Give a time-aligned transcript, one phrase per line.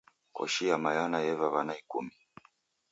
[0.35, 2.13] Koshi ya Mayana yeva w'ana ikumi